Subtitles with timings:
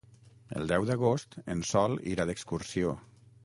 [0.61, 2.99] El deu d'agost en Sol irà d'excursió.